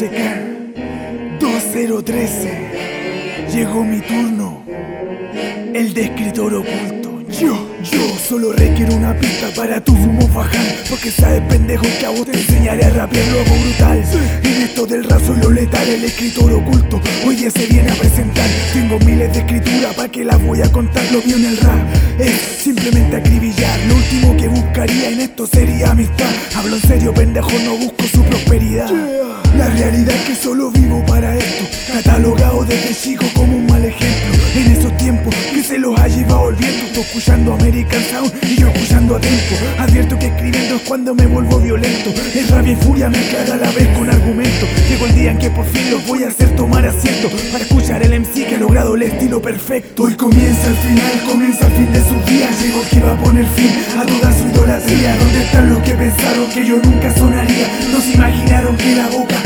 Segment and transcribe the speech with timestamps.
[0.00, 4.62] RISK 2013 Llegó mi turno.
[5.74, 7.22] El de escritor oculto.
[7.28, 12.10] Yo, yo solo requiero una pista para tu sumo fajar Porque sabes pendejo que a
[12.10, 14.02] vos te enseñaré a rapear luego brutal.
[14.42, 16.98] En esto del raso y lo letal el escritor oculto.
[17.26, 18.48] Hoy día se viene a presentar.
[18.72, 21.86] Tengo miles de escrituras para que las voy a contar Lo mío en el rap
[22.18, 23.59] es simplemente acribillar
[25.30, 26.28] esto sería amistad.
[26.56, 28.90] Hablo en serio pendejo no busco su prosperidad.
[29.56, 31.64] La realidad es que solo vivo para esto.
[31.92, 33.24] Catalogado desde chico
[37.00, 41.58] Escuchando American Sound y yo escuchando a tiempo Advierto que escribiendo es cuando me vuelvo
[41.58, 42.10] violento.
[42.34, 44.66] Es rabia y furia mezclada a la vez con argumento.
[44.88, 48.02] Llegó el día en que por fin los voy a hacer tomar asiento Para escuchar
[48.02, 50.02] el MC que ha logrado el estilo perfecto.
[50.04, 53.46] Hoy comienza el final, comienza el fin de sus días Llegó que va a poner
[53.46, 55.16] fin a toda su idolatría.
[55.16, 57.66] ¿Dónde están los que pensaron que yo nunca sonaría?
[57.92, 59.39] No se imaginaron que la boca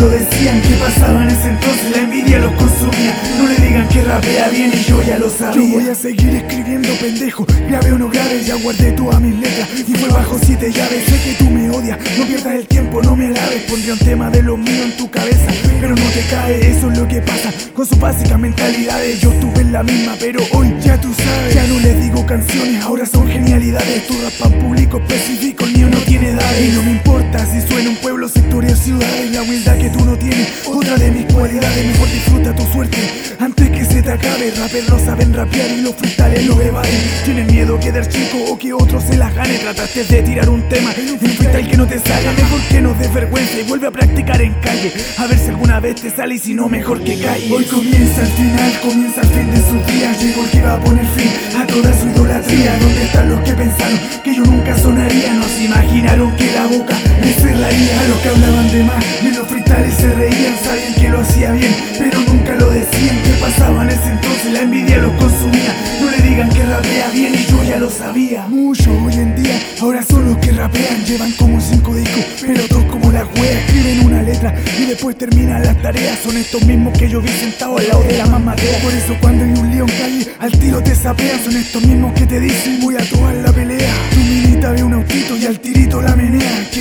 [0.00, 4.02] lo decían, que pasaba en ese entonces La envidia los consumía, no le digan que
[4.02, 5.62] rapea bien y yo ya lo sabía.
[5.62, 9.68] Yo voy a seguir escribiendo pendejo, grave o no grave Ya guardé todas mis letras.
[9.86, 13.14] Y fue bajo siete llaves Sé que tú me odias, no pierdas el tiempo, no
[13.14, 13.62] me alabes.
[13.68, 16.98] Pondría un tema de lo mío en tu cabeza, pero no te cae Eso es
[16.98, 17.52] lo que pasa.
[17.74, 21.54] Con sus básicas mentalidades Yo tuve la misma, pero hoy ya tú sabes.
[21.54, 24.06] Ya no les digo canciones, ahora son genialidades.
[24.06, 27.90] Tu rap público específico, el mío no tiene edad Y no me importa si suena
[27.90, 31.86] un pueblo, sector y ciudades La humildad que tú no tienes, otra de mis cualidades
[31.86, 32.98] Mejor disfruta tu suerte.
[33.38, 37.46] Antes que se te acabe Rappers no saben rapear y los frutales lo evaden Tienen
[37.46, 39.58] miedo que quedar chico o que otros se la gane.
[39.58, 43.12] Trataste de tirar un tema un freestyle que no te salga Mejor que no des
[43.12, 44.92] vergüenza y vuelve a practicar en calle.
[45.18, 47.52] A ver si alguna vez te sale y si no mejor que calle.
[47.52, 50.12] Hoy comienza el final, comienza el fin de su día.
[50.18, 52.78] Llegó el que va a poner fin a toda su idolatría.
[52.78, 55.32] ¿Dónde están los que pensaron que yo nunca sonaría?
[55.34, 56.96] No se imaginaron la boca.
[57.20, 61.08] Me cerraría A los que hablaban de más, de los freestyles se reían Sabían que
[61.08, 63.16] lo hacía bien, pero nunca lo decían.
[63.24, 64.52] ¿Qué pasaba en ese entonces?
[64.52, 65.72] La envidia los consumía.
[66.00, 68.46] No le digan que rapea bien y yo ya lo sabía.
[68.48, 71.04] Mucho hoy en día, ahora son los que rapean.
[71.04, 75.62] Llevan como cinco discos, pero todos como la wea Escriben una letra y después terminan
[75.62, 76.18] las tareas.
[76.22, 79.44] Son estos mismos que yo vi sentado al lado de la mamadera Por eso cuando
[79.44, 81.40] hay un león calle, al tiro te sapean.
[81.44, 83.94] Son estos mismos que te dicen voy a tomar la pelea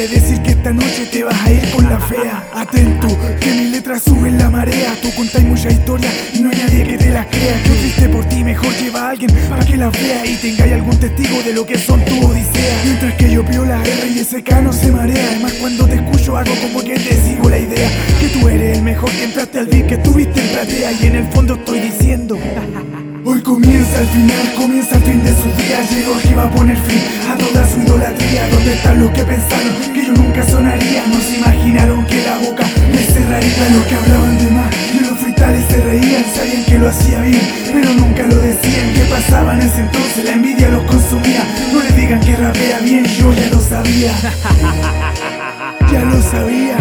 [0.00, 2.48] Quiere decir que esta noche te vas a ir con la fea.
[2.54, 3.06] Atento,
[3.38, 4.94] que mis letras suben la marea.
[5.02, 7.62] Tú contáis mucha historia y no hay nadie que te las crea.
[7.66, 10.98] Yo triste por ti, mejor lleva a alguien para que las vea Y tengáis algún
[10.98, 14.42] testigo de lo que son tu odisea Mientras que yo pio la R y ese
[14.62, 15.22] no se marea.
[15.32, 17.90] Además cuando te escucho hago como que te sigo la idea.
[18.18, 21.16] Que tú eres el mejor que entraste al beat, que estuviste en platea Y en
[21.16, 22.38] el fondo estoy diciendo
[23.40, 25.80] Hoy comienza el final, comienza el fin de su día.
[25.90, 28.46] Llegó que va a poner fin a toda su idolatría.
[28.50, 31.06] ¿Dónde están los que pensaron que yo nunca sonaría?
[31.06, 34.74] No se imaginaron que la boca me cerraría Los que hablaban de más.
[34.92, 37.40] Y los fritales se reían Sabían que lo hacía bien,
[37.72, 38.92] pero nunca lo decían.
[38.94, 40.24] ¿Qué pasaba en ese entonces?
[40.24, 41.42] La envidia los consumía.
[41.72, 44.12] No le digan que rapea bien, yo ya lo sabía.
[45.90, 46.76] Ya lo sabía.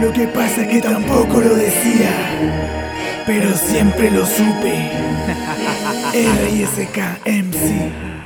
[0.00, 2.08] Lo que pasa es que tampoco lo decía
[3.26, 4.92] Pero siempre lo supe
[6.18, 8.17] R-I-S-K MC